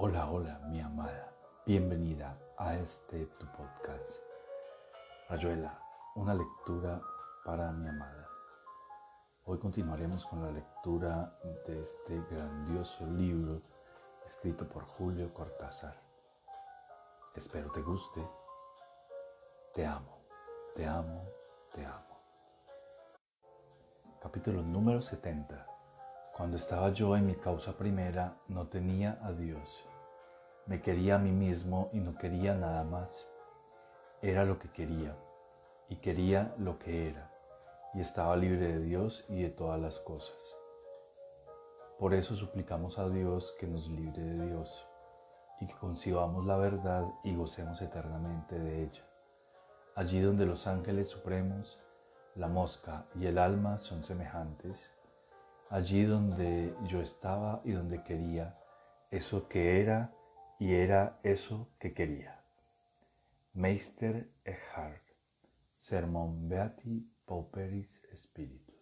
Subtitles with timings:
[0.00, 1.32] Hola, hola, mi amada.
[1.66, 4.20] Bienvenida a este tu podcast.
[5.28, 5.76] Rayuela,
[6.14, 7.02] una lectura
[7.44, 8.28] para mi amada.
[9.46, 13.60] Hoy continuaremos con la lectura de este grandioso libro
[14.24, 15.96] escrito por Julio Cortázar.
[17.34, 18.24] Espero te guste.
[19.74, 20.20] Te amo,
[20.76, 21.24] te amo,
[21.74, 22.20] te amo.
[24.22, 25.66] Capítulo número 70.
[26.36, 29.87] Cuando estaba yo en mi causa primera, no tenía a Dios.
[30.68, 33.26] Me quería a mí mismo y no quería nada más.
[34.20, 35.16] Era lo que quería
[35.88, 37.32] y quería lo que era
[37.94, 40.36] y estaba libre de Dios y de todas las cosas.
[41.98, 44.86] Por eso suplicamos a Dios que nos libre de Dios
[45.58, 49.02] y que concibamos la verdad y gocemos eternamente de ella.
[49.94, 51.80] Allí donde los ángeles supremos,
[52.34, 54.92] la mosca y el alma son semejantes,
[55.70, 58.58] allí donde yo estaba y donde quería
[59.10, 60.12] eso que era
[60.58, 62.42] y era eso que quería.
[63.54, 65.02] Meister Eckhart,
[65.78, 68.72] Sermón Beati Pauperis Spiritu.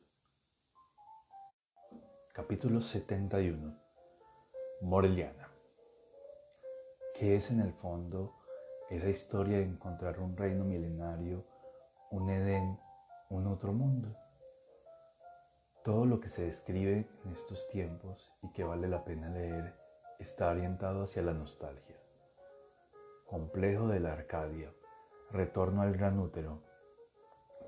[2.32, 3.78] Capítulo 71.
[4.80, 5.50] Moreliana.
[7.14, 8.34] ¿Qué es en el fondo
[8.90, 11.44] esa historia de encontrar un reino milenario,
[12.10, 12.78] un Edén,
[13.28, 14.16] un otro mundo?
[15.84, 19.85] Todo lo que se describe en estos tiempos y que vale la pena leer
[20.18, 21.96] está orientado hacia la nostalgia.
[23.26, 24.72] Complejo de la Arcadia,
[25.30, 26.62] retorno al gran útero,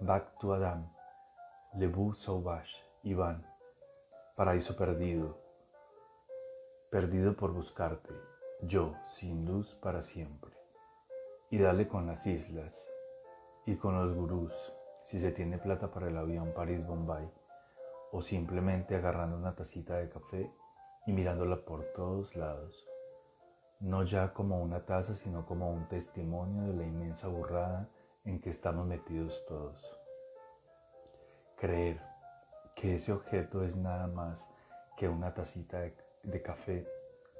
[0.00, 0.88] back to Adam,
[1.74, 3.44] Le Bout Sauvage, Iván,
[4.36, 5.36] paraíso perdido,
[6.90, 8.14] perdido por buscarte,
[8.62, 10.52] yo sin luz para siempre.
[11.50, 12.88] Y dale con las islas
[13.66, 14.72] y con los gurús,
[15.04, 17.30] si se tiene plata para el avión París-Bombay
[18.12, 20.50] o simplemente agarrando una tacita de café
[21.08, 22.86] y mirándola por todos lados,
[23.80, 27.88] no ya como una taza, sino como un testimonio de la inmensa burrada
[28.26, 29.98] en que estamos metidos todos.
[31.56, 31.98] Creer
[32.74, 34.50] que ese objeto es nada más
[34.98, 36.86] que una tacita de, de café,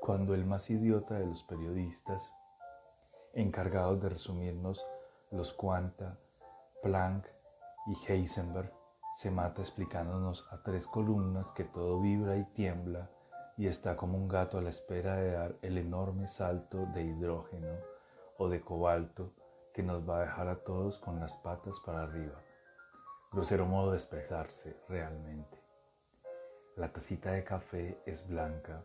[0.01, 2.33] cuando el más idiota de los periodistas,
[3.35, 4.87] encargados de resumirnos
[5.31, 6.17] los Quanta,
[6.83, 7.27] Planck
[7.87, 8.73] y Heisenberg,
[9.19, 13.11] se mata explicándonos a tres columnas que todo vibra y tiembla
[13.59, 17.77] y está como un gato a la espera de dar el enorme salto de hidrógeno
[18.39, 19.33] o de cobalto
[19.75, 22.41] que nos va a dejar a todos con las patas para arriba.
[23.31, 25.63] Grosero modo de expresarse realmente.
[26.77, 28.83] La tacita de café es blanca,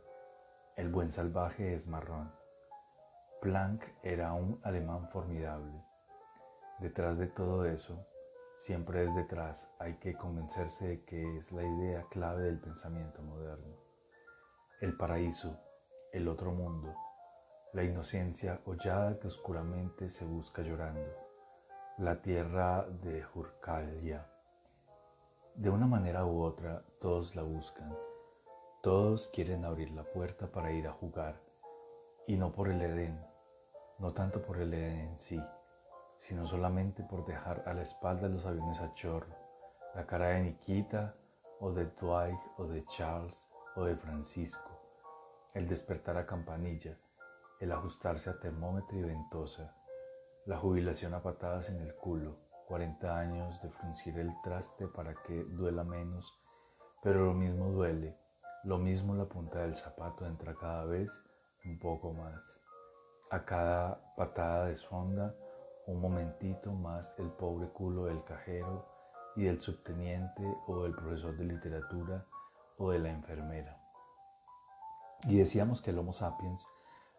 [0.75, 2.31] el buen salvaje es marrón.
[3.41, 5.81] Planck era un alemán formidable.
[6.79, 8.05] Detrás de todo eso,
[8.55, 13.82] Siempre es detrás, hay que convencerse de que es la idea clave del pensamiento moderno.
[14.83, 15.57] El paraíso,
[16.11, 16.93] el otro mundo,
[17.71, 21.09] la inocencia hollada que oscuramente se busca llorando,
[21.99, 24.27] la tierra de Jurkalia.
[25.55, 27.97] De una manera u otra, todos la buscan,
[28.81, 31.39] todos quieren abrir la puerta para ir a jugar,
[32.27, 33.17] y no por el Edén,
[33.99, 35.41] no tanto por el Edén en sí,
[36.17, 39.33] sino solamente por dejar a la espalda los aviones a chorro,
[39.95, 41.15] la cara de Nikita
[41.61, 44.72] o de Dwight o de Charles o de Francisco,
[45.53, 46.97] el despertar a campanilla,
[47.59, 49.75] el ajustarse a termómetro y ventosa,
[50.45, 52.35] la jubilación a patadas en el culo,
[52.67, 56.33] 40 años de fruncir el traste para que duela menos,
[57.01, 58.17] pero lo mismo duele,
[58.63, 61.11] lo mismo la punta del zapato entra cada vez
[61.65, 62.59] un poco más.
[63.29, 65.35] A cada patada de sonda
[65.85, 68.87] un momentito más el pobre culo del cajero
[69.35, 72.25] y del subteniente o del profesor de literatura
[72.77, 73.82] o de la enfermera.
[75.25, 76.67] Y decíamos que el Homo sapiens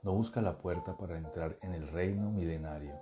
[0.03, 3.00] no busca la puerta para entrar en el reino milenario,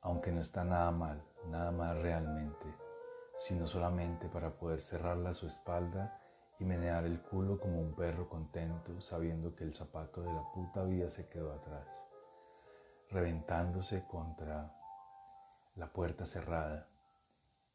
[0.00, 2.66] aunque no está nada mal, nada más realmente,
[3.36, 6.20] sino solamente para poder cerrarla a su espalda
[6.58, 10.82] y menear el culo como un perro contento sabiendo que el zapato de la puta
[10.82, 12.04] vida se quedó atrás,
[13.10, 14.74] reventándose contra
[15.76, 16.88] la puerta cerrada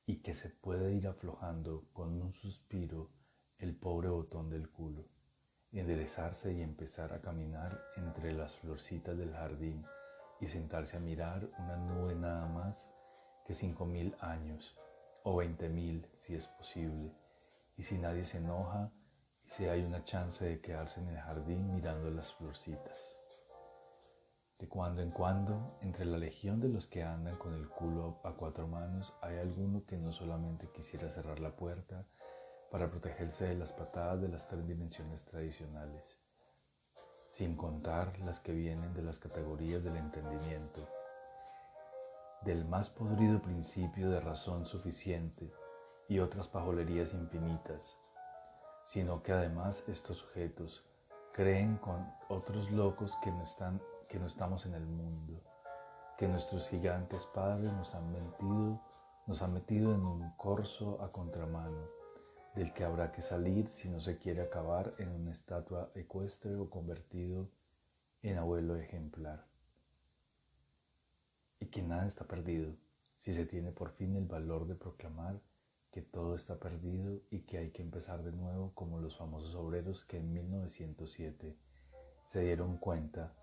[0.05, 3.09] y que se puede ir aflojando con un suspiro
[3.57, 5.05] el pobre botón del culo,
[5.73, 9.85] enderezarse y empezar a caminar entre las florcitas del jardín
[10.39, 12.87] y sentarse a mirar una nube nada más
[13.45, 14.77] que cinco mil años
[15.23, 17.13] o veinte mil si es posible,
[17.75, 18.91] y si nadie se enoja
[19.45, 23.15] y si hay una chance de quedarse en el jardín mirando las florcitas.
[24.59, 28.31] De cuando en cuando, entre la legión de los que andan con el culo a
[28.33, 32.07] cuatro manos, hay alguno que no solamente quisiera cerrar la puerta
[32.71, 36.17] para protegerse de las patadas de las tres dimensiones tradicionales,
[37.29, 40.87] sin contar las que vienen de las categorías del entendimiento,
[42.41, 45.51] del más podrido principio de razón suficiente
[46.07, 47.97] y otras pajolerías infinitas,
[48.83, 50.85] sino que además estos sujetos
[51.33, 55.41] creen con otros locos que no, están, que no estamos en el mundo,
[56.17, 58.81] que nuestros gigantes padres nos han mentido,
[59.27, 61.96] nos han metido en un corso a contramano,
[62.57, 66.71] del que habrá que salir si no se quiere acabar en una estatua ecuestre o
[66.71, 67.48] convertido
[68.24, 69.45] en abuelo ejemplar.
[71.59, 72.74] Y que nada está perdido
[73.15, 75.39] si se tiene por fin el valor de proclamar
[75.92, 80.04] que todo está perdido y que hay que empezar de nuevo como los famosos obreros
[80.06, 81.56] que en 1907
[82.24, 83.33] se dieron cuenta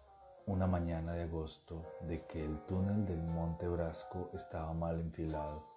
[0.47, 5.74] una mañana de agosto de que el túnel del Monte Brasco estaba mal enfilado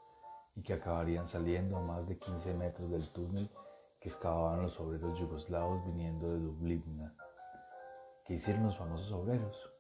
[0.58, 3.48] y que acabarían saliendo a más de 15 metros del túnel
[4.00, 7.16] que excavaban los obreros yugoslavos viniendo de Dublivna.
[8.26, 9.72] ¿Qué hicieron los famosos obreros?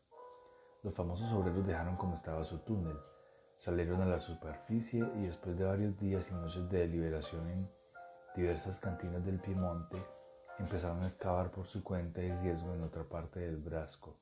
[0.83, 2.95] Los famosos obreros dejaron como estaba su túnel,
[3.55, 7.71] salieron a la superficie y después de varios días y noches de deliberación en
[8.35, 9.97] diversas cantinas del Piemonte,
[10.59, 14.19] empezaron a excavar por su cuenta y riesgo en otra parte del Brasco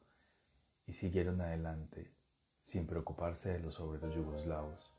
[0.86, 2.16] y siguieron adelante,
[2.62, 4.95] sin preocuparse de los obreros yugoslavos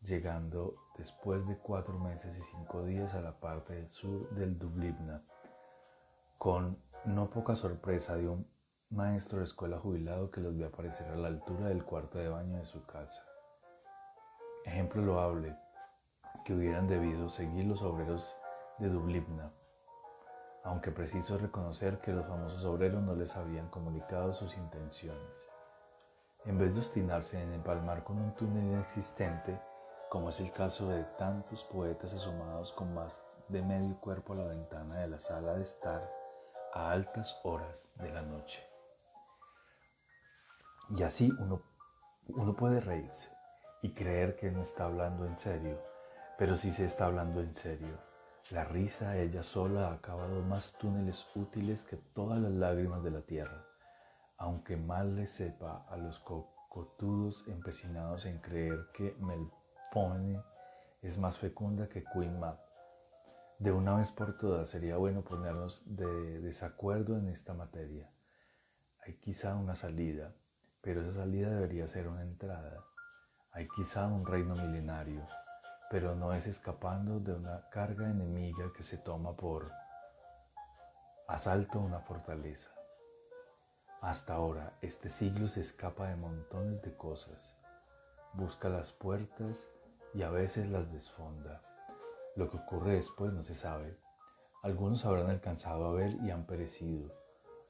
[0.00, 5.22] llegando después de cuatro meses y cinco días a la parte del sur del Dublivna,
[6.38, 8.46] con no poca sorpresa de un
[8.90, 12.56] maestro de escuela jubilado que los vio aparecer a la altura del cuarto de baño
[12.58, 13.24] de su casa.
[14.64, 15.56] Ejemplo loable
[16.44, 18.36] que hubieran debido seguir los obreros
[18.78, 19.52] de Dublivna,
[20.64, 25.48] aunque preciso reconocer que los famosos obreros no les habían comunicado sus intenciones.
[26.46, 29.60] En vez de obstinarse en empalmar con un túnel inexistente,
[30.10, 34.46] como es el caso de tantos poetas asomados con más de medio cuerpo a la
[34.46, 36.12] ventana de la sala de estar
[36.74, 38.60] a altas horas de la noche.
[40.96, 41.62] Y así uno,
[42.26, 43.30] uno puede reírse
[43.82, 45.80] y creer que no está hablando en serio,
[46.36, 47.96] pero sí se está hablando en serio.
[48.50, 53.20] La risa ella sola ha acabado más túneles útiles que todas las lágrimas de la
[53.20, 53.64] tierra,
[54.38, 59.14] aunque mal le sepa a los cocotudos empecinados en creer que
[59.90, 60.40] Melpomene
[61.02, 62.40] es más fecunda que Queen.
[63.58, 68.08] De una vez por todas sería bueno ponernos de desacuerdo en esta materia.
[69.04, 70.32] Hay quizá una salida,
[70.80, 72.84] pero esa salida debería ser una entrada.
[73.52, 75.26] Hay quizá un reino milenario,
[75.90, 79.72] pero no es escapando de una carga enemiga que se toma por
[81.26, 82.70] asalto a una fortaleza.
[84.00, 87.56] Hasta ahora, este siglo se escapa de montones de cosas,
[88.34, 89.68] busca las puertas
[90.12, 91.62] y a veces las desfonda.
[92.36, 93.96] Lo que ocurre después no se sabe.
[94.62, 97.12] Algunos habrán alcanzado a ver y han perecido,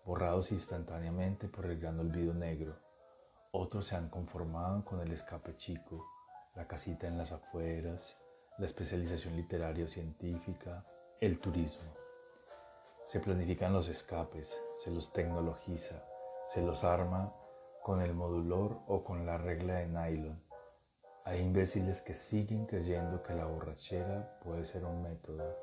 [0.04, 2.76] borrados instantáneamente por el gran olvido negro.
[3.52, 6.06] Otros se han conformado con el escape chico,
[6.54, 8.16] la casita en las afueras,
[8.58, 10.84] la especialización literaria o científica,
[11.20, 11.92] el turismo.
[13.04, 16.04] Se planifican los escapes, se los tecnologiza,
[16.44, 17.32] se los arma
[17.82, 20.50] con el modulor o con la regla de nylon
[21.30, 25.56] hay imbéciles que siguen creyendo que la borrachera puede ser un método,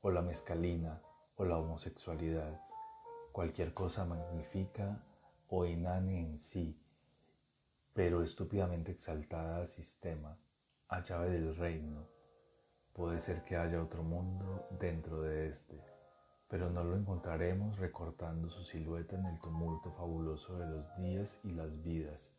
[0.00, 1.02] o la mezcalina,
[1.36, 2.58] o la homosexualidad,
[3.30, 5.04] cualquier cosa magnífica
[5.50, 6.80] o inane en sí,
[7.92, 10.38] pero estúpidamente exaltada al sistema,
[10.88, 12.06] a llave del reino.
[12.94, 15.78] Puede ser que haya otro mundo dentro de este,
[16.48, 21.50] pero no lo encontraremos recortando su silueta en el tumulto fabuloso de los días y
[21.50, 22.31] las vidas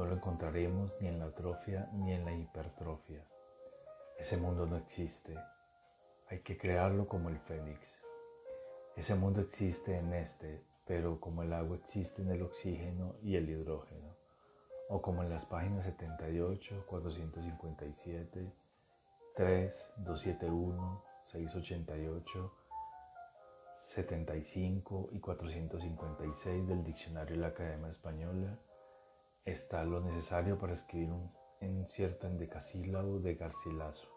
[0.00, 3.22] no lo encontraremos ni en la atrofia ni en la hipertrofia.
[4.18, 5.36] Ese mundo no existe.
[6.30, 8.00] Hay que crearlo como el fénix.
[8.96, 13.50] Ese mundo existe en este, pero como el agua existe en el oxígeno y el
[13.50, 14.16] hidrógeno,
[14.88, 18.52] o como en las páginas 78, 457,
[19.36, 22.54] 3, 271, 688,
[23.76, 28.58] 75 y 456 del Diccionario de la Academia Española,
[29.50, 31.30] está lo necesario para escribir un
[31.60, 34.08] en cierto endecasílabo de Garcilaso.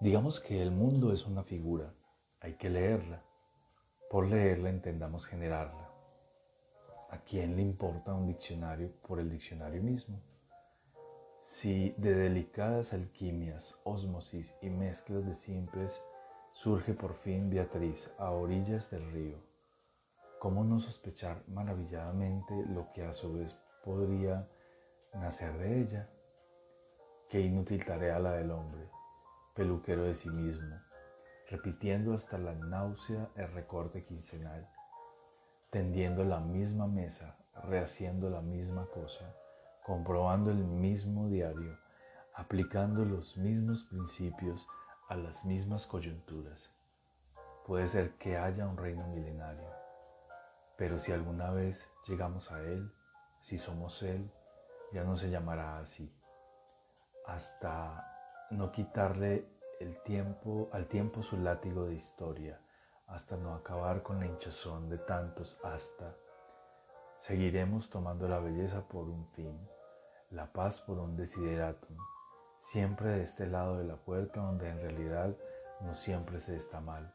[0.00, 1.94] Digamos que el mundo es una figura,
[2.40, 3.22] hay que leerla.
[4.10, 5.88] Por leerla entendamos generarla.
[7.10, 10.20] ¿A quién le importa un diccionario por el diccionario mismo?
[11.38, 16.04] Si de delicadas alquimias, ósmosis y mezclas de simples
[16.50, 19.36] surge por fin Beatriz a orillas del río,
[20.42, 24.48] ¿Cómo no sospechar maravilladamente lo que a su vez podría
[25.14, 26.10] nacer de ella?
[27.30, 28.90] Qué inútil tarea la del hombre,
[29.54, 30.74] peluquero de sí mismo,
[31.48, 34.68] repitiendo hasta la náusea el recorte quincenal,
[35.70, 39.36] tendiendo la misma mesa, rehaciendo la misma cosa,
[39.84, 41.78] comprobando el mismo diario,
[42.34, 44.66] aplicando los mismos principios
[45.08, 46.68] a las mismas coyunturas.
[47.64, 49.81] Puede ser que haya un reino milenario,
[50.76, 52.92] pero si alguna vez llegamos a él,
[53.40, 54.30] si somos él,
[54.92, 56.12] ya no se llamará así.
[57.26, 59.46] Hasta no quitarle
[59.80, 62.60] el tiempo, al tiempo su látigo de historia,
[63.06, 66.14] hasta no acabar con la hinchazón de tantos hasta.
[67.14, 69.58] Seguiremos tomando la belleza por un fin,
[70.30, 71.96] la paz por un desideratum,
[72.56, 75.36] siempre de este lado de la puerta donde en realidad
[75.80, 77.12] no siempre se está mal,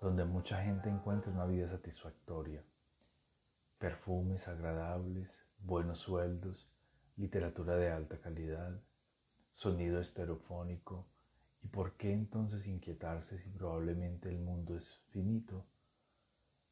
[0.00, 2.62] donde mucha gente encuentra una vida satisfactoria,
[3.82, 6.70] perfumes agradables, buenos sueldos,
[7.16, 8.80] literatura de alta calidad,
[9.50, 11.08] sonido estereofónico,
[11.62, 15.66] ¿y por qué entonces inquietarse si probablemente el mundo es finito?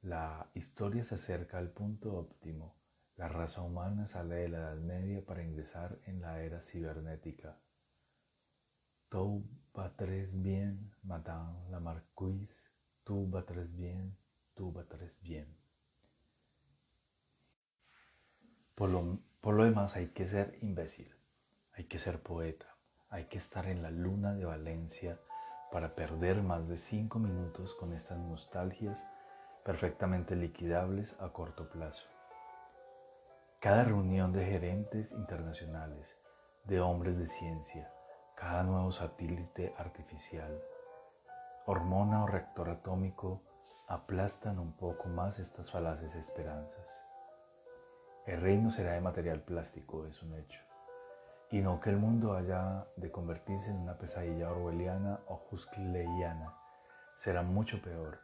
[0.02, 2.76] La historia se acerca al punto óptimo,
[3.16, 7.58] la raza humana sale de la Edad Media para ingresar en la era cibernética.
[9.08, 9.44] Tout
[9.76, 12.70] va tres bien, Madame la Marquise,
[13.02, 14.16] tout va tres bien,
[14.54, 15.59] tout va tres bien.
[18.80, 18.88] Por
[19.52, 21.14] lo, demás hay que ser imbécil,
[21.74, 22.64] hay que ser poeta,
[23.10, 25.20] hay que estar en la luna de Valencia
[25.70, 29.06] para perder más de cinco minutos con estas nostalgias
[29.66, 32.08] perfectamente liquidables a corto plazo.
[33.60, 36.18] Cada reunión de gerentes internacionales,
[36.64, 37.92] de hombres de ciencia,
[38.34, 40.58] cada nuevo satélite artificial,
[41.66, 43.42] hormona o reactor atómico
[43.88, 47.09] aplastan un poco más estas falaces esperanzas.
[48.26, 50.60] El reino será de material plástico, es un hecho,
[51.50, 56.54] y no que el mundo haya de convertirse en una pesadilla orwelliana o huxleyiana.
[57.16, 58.18] Será mucho peor,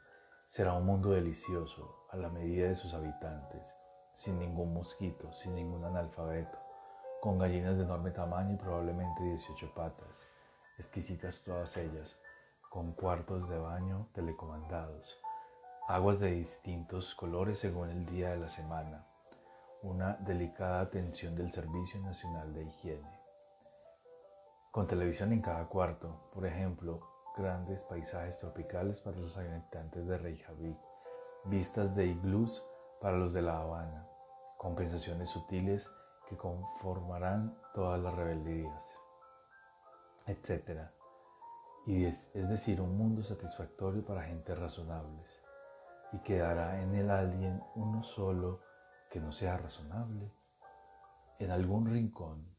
[0.45, 3.75] será un mundo delicioso a la medida de sus habitantes,
[4.13, 6.59] sin ningún mosquito, sin ningún analfabeto,
[7.23, 10.29] con gallinas de enorme tamaño y probablemente 18 patas,
[10.77, 12.19] exquisitas todas ellas,
[12.69, 15.19] con cuartos de baño telecomandados,
[15.89, 19.07] aguas de distintos colores según el día de la semana,
[19.83, 23.21] una delicada atención del Servicio Nacional de Higiene.
[24.71, 27.01] Con televisión en cada cuarto, por ejemplo,
[27.37, 30.79] grandes paisajes tropicales para los habitantes de Reykjavik,
[31.45, 32.63] vistas de iglús
[33.01, 34.07] para los de La Habana,
[34.57, 35.91] compensaciones sutiles
[36.29, 38.83] que conformarán todas las rebeldías,
[40.27, 40.89] etc.
[41.87, 45.41] Y es, decir, un mundo satisfactorio para gentes razonables.
[46.13, 48.61] Y quedará en el alguien uno solo
[49.17, 50.31] que no sea razonable.
[51.39, 52.55] En algún rincón,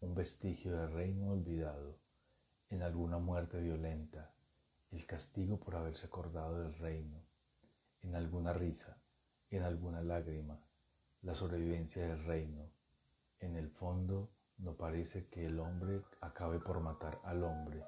[0.00, 2.00] un vestigio de reino olvidado,
[2.68, 4.34] en alguna muerte violenta,
[4.90, 7.22] el castigo por haberse acordado del reino,
[8.02, 8.98] en alguna risa,
[9.52, 10.58] en alguna lágrima,
[11.22, 12.72] la sobrevivencia del reino,
[13.38, 17.84] en el fondo, no parece que el hombre acabe por matar al hombre.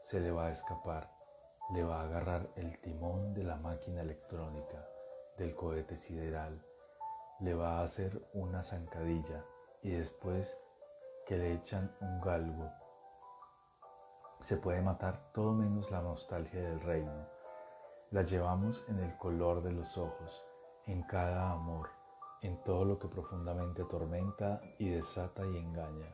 [0.00, 1.10] Se le va a escapar,
[1.74, 4.88] le va a agarrar el timón de la máquina electrónica,
[5.36, 6.64] del cohete sideral,
[7.42, 9.44] le va a hacer una zancadilla
[9.82, 10.58] y después
[11.26, 12.70] que le echan un galgo.
[14.40, 17.26] Se puede matar todo menos la nostalgia del reino.
[18.10, 20.44] La llevamos en el color de los ojos,
[20.86, 21.88] en cada amor
[22.42, 26.12] en todo lo que profundamente atormenta y desata y engaña.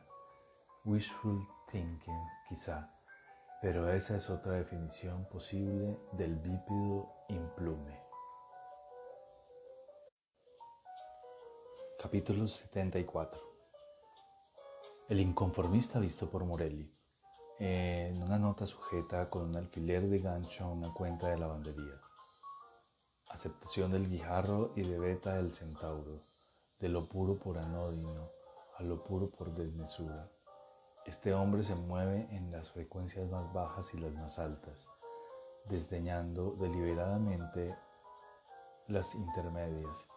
[0.85, 2.87] Wishful thinking, quizá,
[3.61, 8.08] pero esa es otra definición posible del bípedo implume.
[12.01, 13.41] Capítulo 74
[15.09, 16.89] El inconformista visto por Morelli.
[17.59, 21.99] En una nota sujeta con un alfiler de gancho a una cuenta de lavandería
[23.29, 26.23] aceptación del guijarro y de beta del centauro,
[26.79, 28.31] de lo puro por anodino
[28.77, 30.31] a lo puro por desmesura.
[31.05, 34.87] Este hombre se mueve en las frecuencias más bajas y las más altas,
[35.65, 37.75] desdeñando deliberadamente
[38.87, 40.07] las intermedias,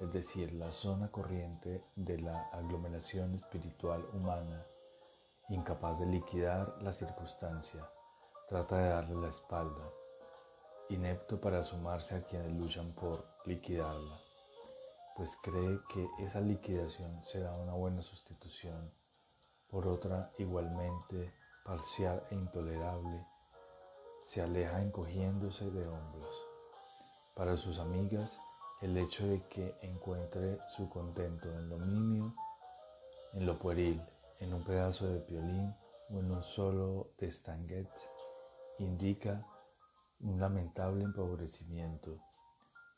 [0.00, 4.66] es decir, la zona corriente de la aglomeración espiritual humana,
[5.48, 7.88] incapaz de liquidar la circunstancia,
[8.48, 9.90] trata de darle la espalda
[10.88, 14.20] inepto para sumarse a quienes luchan por liquidarla,
[15.16, 18.92] pues cree que esa liquidación será una buena sustitución
[19.68, 21.34] por otra igualmente
[21.64, 23.26] parcial e intolerable,
[24.24, 26.30] se aleja encogiéndose de hombros.
[27.34, 28.38] Para sus amigas,
[28.82, 32.34] el hecho de que encuentre su contento en lo nimio,
[33.32, 34.02] en lo pueril,
[34.38, 35.74] en un pedazo de piolín
[36.10, 37.88] o en un solo de stanguet,
[38.78, 39.46] indica
[40.20, 42.18] un lamentable empobrecimiento.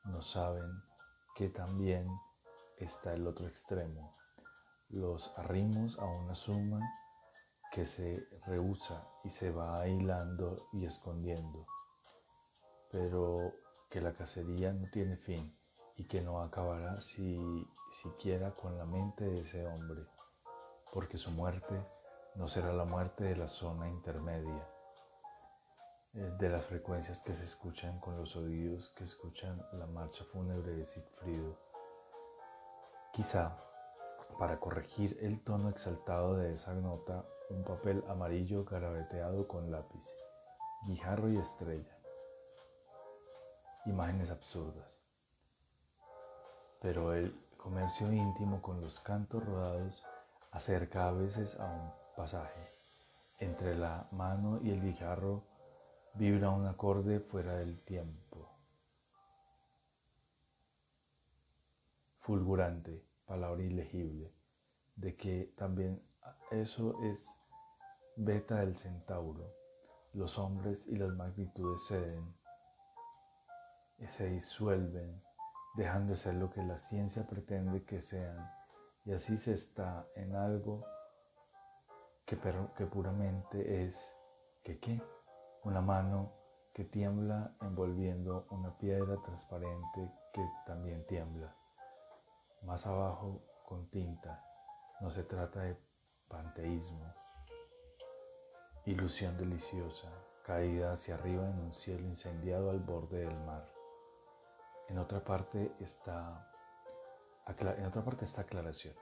[0.05, 0.83] No saben
[1.37, 2.09] que también
[2.79, 4.17] está el otro extremo,
[4.89, 6.81] los arrimos a una suma
[7.71, 11.67] que se rehúsa y se va aislando y escondiendo,
[12.91, 13.53] pero
[13.91, 15.58] que la cacería no tiene fin
[15.99, 17.67] y que no acabará si
[18.03, 20.07] siquiera con la mente de ese hombre,
[20.93, 21.85] porque su muerte
[22.37, 24.69] no será la muerte de la zona intermedia,
[26.15, 30.73] eh, de las frecuencias que se escuchan con los oídos que escuchan la marcha fúnebre
[30.77, 31.59] de Sigfrido.
[33.13, 33.57] Quizá,
[34.39, 40.07] para corregir el tono exaltado de esa nota, un papel amarillo garabeteado con lápiz,
[40.87, 41.99] guijarro y estrella.
[43.87, 44.98] Imágenes absurdas.
[46.81, 50.05] Pero el comercio íntimo con los cantos rodados
[50.53, 52.73] acerca a veces a un pasaje.
[53.39, 55.45] Entre la mano y el guijarro
[56.15, 58.49] vibra un acorde fuera del tiempo.
[62.21, 64.33] Fulgurante, palabra ilegible,
[64.97, 66.03] de que también
[66.51, 67.29] eso es
[68.17, 69.55] beta del centauro.
[70.13, 72.35] Los hombres y las magnitudes ceden,
[74.09, 75.23] se disuelven,
[75.79, 78.51] dejan de ser lo que la ciencia pretende que sean,
[79.05, 80.85] y así se está en algo
[82.27, 82.37] que,
[82.77, 84.13] que puramente es,
[84.65, 85.01] que qué,
[85.63, 86.33] una mano
[86.75, 91.55] que tiembla envolviendo una piedra transparente que también tiembla.
[92.63, 94.45] Más abajo con tinta,
[95.01, 95.79] no se trata de
[96.27, 97.15] panteísmo,
[98.85, 100.09] ilusión deliciosa,
[100.45, 103.78] caída hacia arriba en un cielo incendiado al borde del mar.
[104.89, 106.51] En otra parte está,
[107.47, 108.95] en otra parte está aclaración.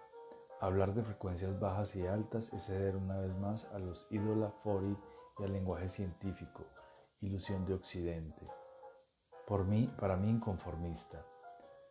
[0.61, 4.97] Hablar de frecuencias bajas y altas es ceder una vez más a los ídola fori
[5.39, 6.65] y al lenguaje científico,
[7.21, 8.47] ilusión de Occidente.
[9.47, 11.25] Por mí, para mí inconformista,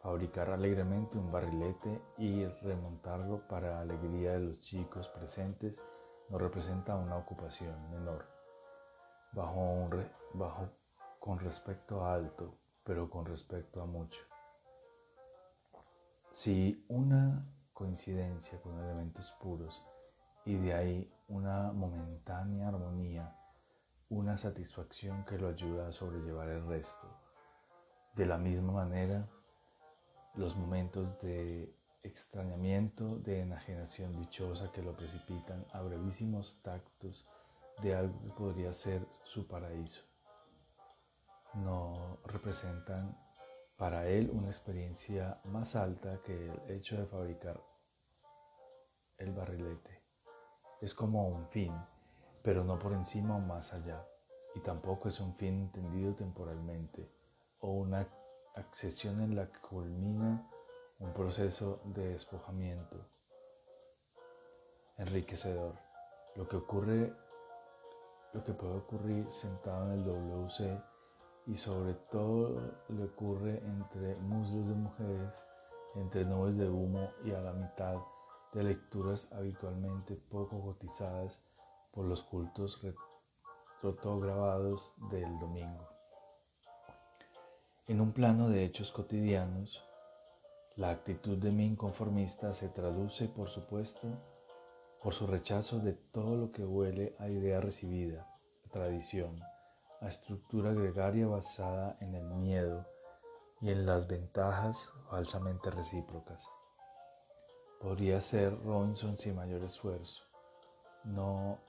[0.02, 5.76] fabricar alegremente un barrilete y remontarlo para alegría de los chicos presentes
[6.30, 8.26] no representa una ocupación menor,
[9.32, 10.70] bajo, un bajo
[11.20, 14.22] con respecto a alto, pero con respecto a mucho.
[16.32, 17.42] Si una
[17.74, 19.84] coincidencia con elementos puros
[20.46, 23.36] y de ahí una momentánea armonía,
[24.10, 27.08] una satisfacción que lo ayuda a sobrellevar el resto.
[28.16, 29.28] De la misma manera,
[30.36, 37.26] los momentos de extrañamiento, de enajenación dichosa que lo precipitan a brevísimos tactos
[37.82, 40.04] de algo que podría ser su paraíso
[41.56, 43.18] no representan
[43.78, 47.62] para él una experiencia más alta que el hecho de fabricar
[49.18, 50.04] el barrilete.
[50.82, 51.74] Es como un fin,
[52.42, 54.06] pero no por encima o más allá,
[54.56, 57.12] y tampoco es un fin entendido temporalmente
[57.60, 58.08] o una
[58.56, 60.50] accesión en la que culmina
[61.00, 63.10] un proceso de despojamiento
[64.98, 65.76] enriquecedor.
[66.36, 67.14] Lo que ocurre,
[68.34, 70.95] lo que puede ocurrir sentado en el WC
[71.48, 75.46] y sobre todo le ocurre entre muslos de mujeres,
[75.96, 77.98] entre nubes de humo y a la mitad
[78.54, 81.42] de lecturas habitualmente poco cotizadas
[81.92, 82.82] por los cultos
[83.82, 85.88] rotograbados del domingo.
[87.88, 89.84] En un plano de hechos cotidianos,
[90.76, 94.08] la actitud de mi inconformista se traduce, por supuesto,
[95.04, 98.28] por su rechazo de todo lo que huele a idea recibida,
[98.72, 99.40] tradición,
[100.02, 102.86] a estructura gregaria basada en el miedo
[103.62, 106.48] y en las ventajas falsamente recíprocas.
[107.80, 110.24] Podría ser Robinson sin mayor esfuerzo.
[111.04, 111.60] No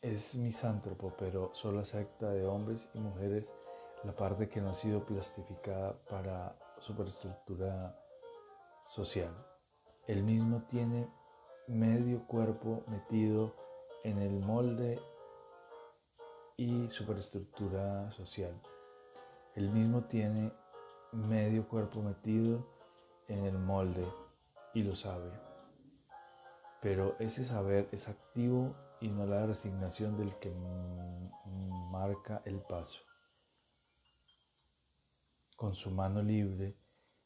[0.00, 3.46] es misántropo, pero solo acepta de hombres y mujeres
[4.04, 7.96] la parte que no ha sido plastificada para superestructura
[8.84, 9.32] social.
[10.08, 11.08] Él mismo tiene
[11.68, 13.54] medio cuerpo metido
[14.02, 15.00] en el molde
[16.62, 18.54] y superestructura social.
[19.56, 20.52] El mismo tiene
[21.10, 22.64] medio cuerpo metido
[23.26, 24.06] en el molde
[24.72, 25.32] y lo sabe.
[26.80, 30.54] Pero ese saber es activo y no la resignación del que
[31.90, 33.00] marca el paso.
[35.56, 36.76] Con su mano libre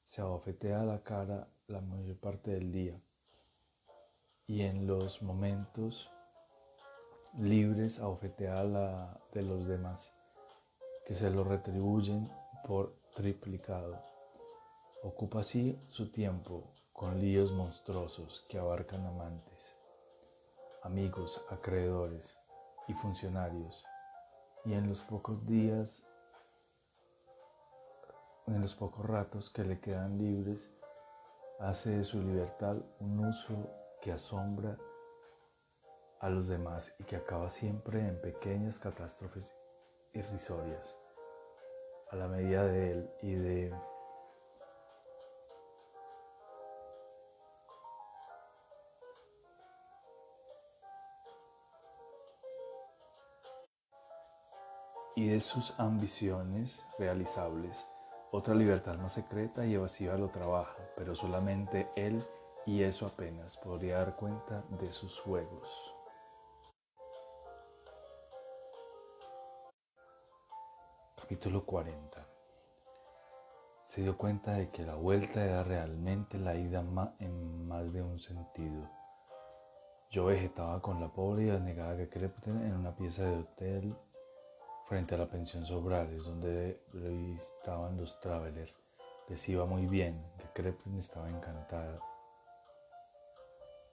[0.06, 2.98] se abofetea la cara la mayor parte del día
[4.46, 6.10] y en los momentos
[7.38, 10.12] libres a ofetear la de los demás,
[11.06, 12.30] que se lo retribuyen
[12.66, 13.98] por triplicado.
[15.02, 19.76] Ocupa así su tiempo con líos monstruosos que abarcan amantes,
[20.82, 22.38] amigos, acreedores
[22.88, 23.84] y funcionarios,
[24.64, 26.04] y en los pocos días
[28.46, 30.70] en los pocos ratos que le quedan libres,
[31.58, 33.54] hace de su libertad un uso
[34.00, 34.78] que asombra
[36.20, 39.54] a los demás y que acaba siempre en pequeñas catástrofes
[40.14, 40.96] irrisorias,
[42.10, 43.74] a la medida de él y de
[55.16, 57.86] y de sus ambiciones realizables.
[58.32, 62.22] Otra libertad más secreta y evasiva lo trabaja, pero solamente él
[62.66, 65.95] y eso apenas podría dar cuenta de sus juegos.
[71.26, 72.24] Capítulo 40
[73.84, 76.84] Se dio cuenta de que la vuelta era realmente la ida
[77.18, 78.88] en más de un sentido.
[80.08, 83.96] Yo vegetaba con la pobre y anegada que Crepten en una pieza de hotel
[84.84, 86.80] frente a la pensión Sobrales, donde
[87.42, 88.72] estaban los travelers.
[89.28, 91.98] Les iba muy bien, que Crepten estaba encantada.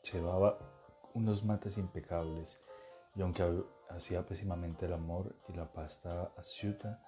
[0.04, 0.60] Llevaba
[1.16, 2.62] unos mates impecables
[3.16, 7.02] y aunque hacía pésimamente el amor y la pasta asciuta,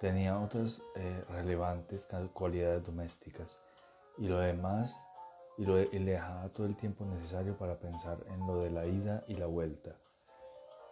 [0.00, 3.58] tenía otras eh, relevantes cualidades domésticas.
[4.16, 4.96] Y lo demás
[5.58, 9.22] y, lo, le dejaba todo el tiempo necesario para pensar en lo de la ida
[9.28, 9.94] y la vuelta.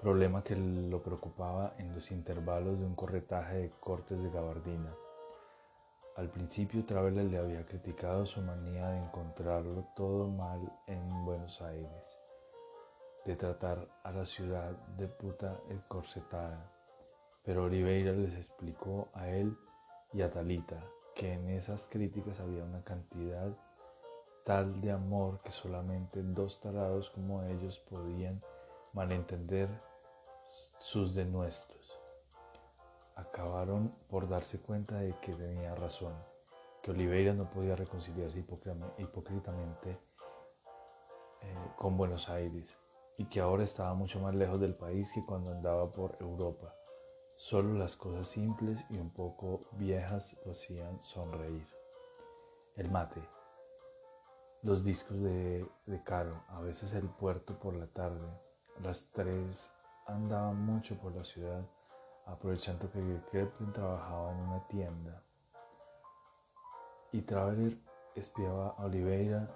[0.00, 4.94] Problema que lo preocupaba en los intervalos de un corretaje de cortes de gabardina.
[6.16, 12.20] Al principio Traveler le había criticado su manía de encontrarlo todo mal en Buenos Aires,
[13.24, 16.77] de tratar a la ciudad de puta corsetada,
[17.42, 19.56] pero Oliveira les explicó a él
[20.12, 20.82] y a Talita
[21.14, 23.56] que en esas críticas había una cantidad
[24.44, 28.40] tal de amor que solamente dos tarados como ellos podían
[28.92, 29.68] malentender
[30.78, 32.00] sus denuestos.
[33.14, 36.14] Acabaron por darse cuenta de que tenía razón,
[36.82, 39.98] que Oliveira no podía reconciliarse hipócritamente
[41.42, 42.78] eh, con Buenos Aires
[43.18, 46.74] y que ahora estaba mucho más lejos del país que cuando andaba por Europa.
[47.38, 51.68] Solo las cosas simples y un poco viejas lo hacían sonreír.
[52.74, 53.22] El mate,
[54.62, 58.26] los discos de, de Caro, a veces el puerto por la tarde,
[58.82, 59.70] las tres
[60.06, 61.62] andaba mucho por la ciudad,
[62.26, 65.22] aprovechando que Kreplin trabajaba en una tienda.
[67.12, 67.78] Y Traveler
[68.16, 69.48] espiaba a Oliveira,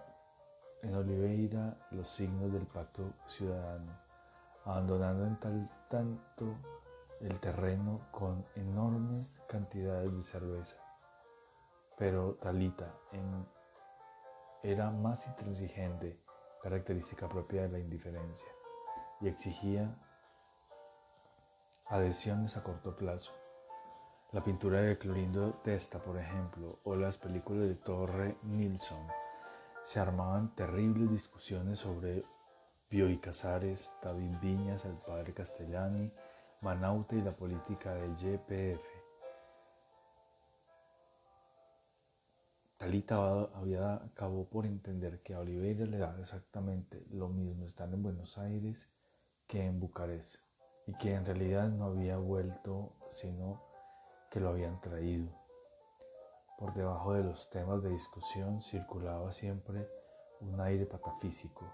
[0.83, 3.93] en Oliveira los signos del pacto ciudadano,
[4.65, 6.55] abandonando en tal tanto
[7.23, 10.77] el terreno con enormes cantidades de cerveza.
[11.97, 12.93] Pero Talita
[14.63, 16.19] era más intransigente,
[16.63, 18.49] característica propia de la indiferencia,
[19.21, 19.95] y exigía
[21.87, 23.33] adhesiones a corto plazo.
[24.33, 29.07] La pintura de Clorindo Testa, por ejemplo, o las películas de Torre Nilsson,
[29.85, 32.25] se armaban terribles discusiones sobre
[32.89, 36.13] Bioy Casares, David Viñas, el padre Castellani,
[36.63, 38.81] Manauta y la política del YPF.
[42.79, 48.05] Talita había acabó por entender que a Oliveira le daba exactamente lo mismo estar en
[48.05, 48.89] Buenos Aires
[49.49, 50.37] que en Bucarest
[50.87, 53.61] y que en realidad no había vuelto, sino
[54.31, 55.31] que lo habían traído.
[56.59, 59.91] Por debajo de los temas de discusión circulaba siempre
[60.41, 61.67] un aire patafísico,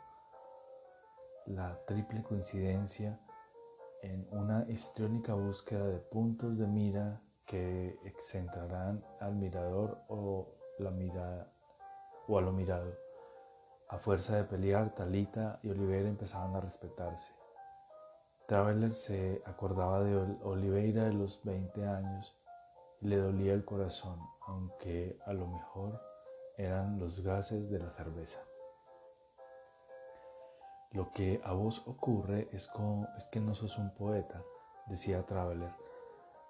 [1.44, 3.20] la triple coincidencia
[4.02, 11.50] en una histriónica búsqueda de puntos de mira que excentrarán al mirador o, la mirada,
[12.26, 12.92] o a lo mirado.
[13.88, 17.30] A fuerza de pelear, Talita y Olivera empezaban a respetarse.
[18.46, 22.34] Traveler se acordaba de Oliveira de los 20 años
[23.00, 26.00] y le dolía el corazón, aunque a lo mejor
[26.56, 28.47] eran los gases de la cerveza.
[30.92, 32.70] Lo que a vos ocurre es,
[33.30, 34.42] que no sos un poeta,
[34.86, 35.74] decía Traveler.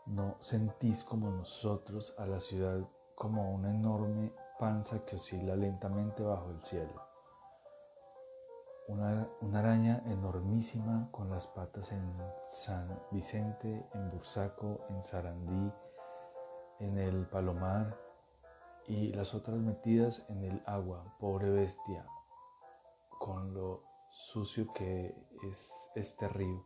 [0.06, 2.80] No sentís como nosotros a la ciudad
[3.16, 7.02] como una enorme panza que oscila lentamente bajo el cielo.
[8.86, 15.72] Una, araña enormísima con las patas en San Vicente, en Bursaco, en Sarandí,
[16.78, 17.98] en el Palomar
[18.86, 22.06] y las otras metidas en el agua, pobre bestia,
[23.18, 23.87] con lo
[24.18, 25.14] sucio que
[25.50, 26.64] es este río.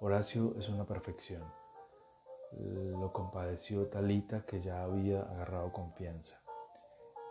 [0.00, 1.42] Horacio es una perfección.
[2.52, 6.40] Lo compadeció Talita que ya había agarrado confianza.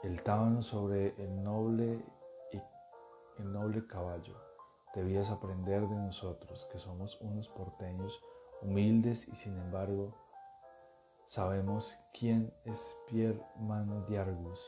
[0.04, 2.04] El tábano sobre el noble
[3.40, 4.38] el noble caballo,
[4.94, 8.22] debías aprender de nosotros, que somos unos porteños
[8.62, 10.14] humildes y sin embargo
[11.26, 14.60] Sabemos quién es Pierre Mandiargus.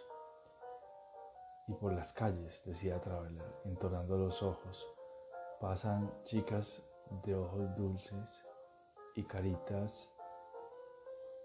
[1.67, 4.87] Y por las calles, decía Traveler, entornando los ojos,
[5.59, 6.83] pasan chicas
[7.23, 8.45] de ojos dulces
[9.15, 10.11] y caritas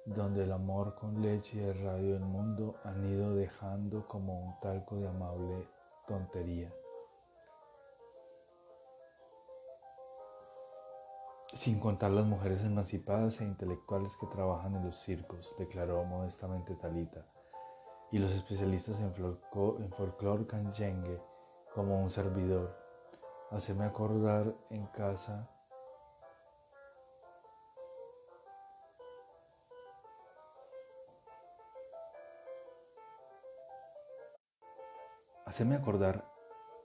[0.04, 4.60] donde el amor con leche y el radio del mundo han ido dejando como un
[4.60, 5.68] talco de amable
[6.06, 6.72] tontería.
[11.52, 17.26] Sin contar las mujeres emancipadas e intelectuales que trabajan en los circos, declaró modestamente Talita,
[18.12, 21.20] y los especialistas en, en folclore canyengue
[21.74, 22.76] como un servidor.
[23.50, 25.48] Haceme acordar en casa
[35.50, 36.24] Haceme acordar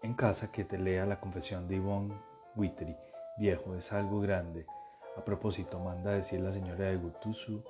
[0.02, 2.20] en casa que te lea la confesión de Yvonne
[2.56, 2.98] Witry.
[3.38, 4.66] Viejo, es algo grande.
[5.16, 7.64] A propósito, manda decir la señora de Gutusu,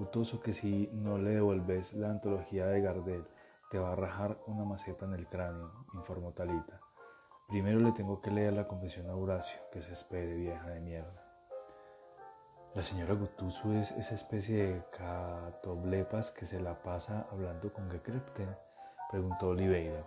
[0.00, 3.28] Gutoso que si no le devuelves la antología de Gardel,
[3.70, 6.80] te va a rajar una maceta en el cráneo, informó Talita.
[7.46, 11.22] Primero le tengo que leer la confesión a Horacio, que se espere, vieja de mierda.
[12.74, 18.56] La señora Gutusu es esa especie de catoblepas que se la pasa hablando con Gekrepten,
[19.10, 20.02] preguntó Oliveira.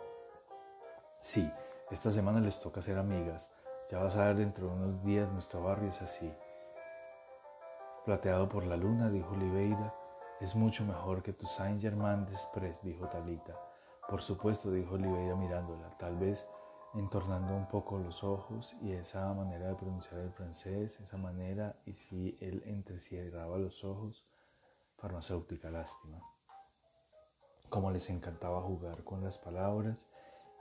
[1.19, 1.47] Sí,
[1.91, 3.51] esta semana les toca ser amigas.
[3.91, 6.34] Ya vas a ver dentro de unos días nuestro barrio es así.
[8.05, 9.93] Plateado por la luna, dijo Oliveira.
[10.39, 13.57] Es mucho mejor que tu Saint Germain d'Express, dijo Talita.
[14.09, 16.47] Por supuesto, dijo Oliveira mirándola, tal vez
[16.93, 21.93] entornando un poco los ojos y esa manera de pronunciar el francés, esa manera, y
[21.93, 24.25] si él entrecerraba los ojos,
[24.97, 26.21] farmacéutica lástima.
[27.69, 30.07] Como les encantaba jugar con las palabras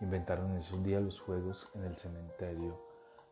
[0.03, 2.77] Inventaron esos días los juegos en el cementerio,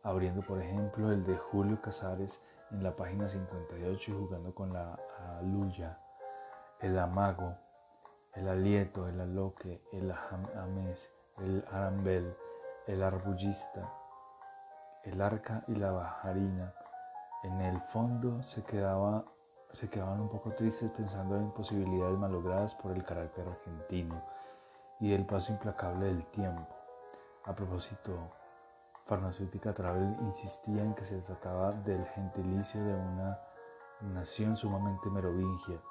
[0.03, 2.41] abriendo por ejemplo el de Julio Casares
[2.71, 4.97] en la página 58 y jugando con la
[5.39, 5.99] aluya,
[6.79, 7.55] el amago,
[8.33, 10.11] el alieto, el aloque, el
[10.55, 12.35] amés, el arambel,
[12.87, 13.93] el arbullista,
[15.03, 16.73] el arca y la bajarina.
[17.43, 19.25] En el fondo se, quedaba,
[19.71, 24.21] se quedaban un poco tristes pensando en posibilidades malogradas por el carácter argentino
[24.99, 26.75] y el paso implacable del tiempo.
[27.45, 28.31] A propósito,
[29.11, 33.41] Farmacéutica Travel insistía en que se trataba del gentilicio de una
[34.13, 35.81] nación sumamente merovingia,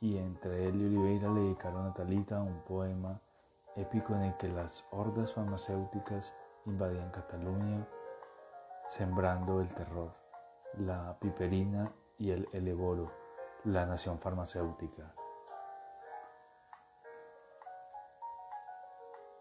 [0.00, 3.20] y entre él y Oliveira le dedicaron a Talita un poema
[3.74, 6.32] épico en el que las hordas farmacéuticas
[6.64, 7.84] invadían Cataluña,
[8.86, 10.12] sembrando el terror,
[10.78, 13.10] la piperina y el eleboro,
[13.64, 15.12] la nación farmacéutica.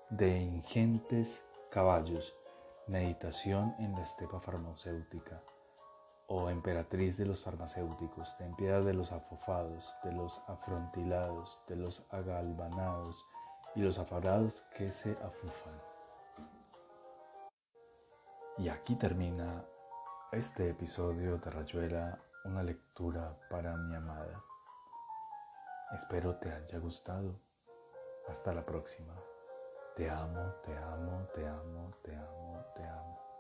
[0.10, 2.36] de ingentes caballos,
[2.92, 5.42] meditación en la estepa farmacéutica,
[6.28, 12.06] oh emperatriz de los farmacéuticos, ten piedad de los afofados, de los afrontilados, de los
[12.12, 13.26] agalvanados
[13.76, 15.74] y los afarados que se afufan.
[18.58, 19.64] Y aquí termina
[20.34, 24.44] este episodio de Rayuela, una lectura para mi amada.
[25.94, 27.40] Espero te haya gustado.
[28.28, 29.31] Hasta la próxima.
[29.96, 33.31] Te amo, te amo, te amo, te amo, te amo.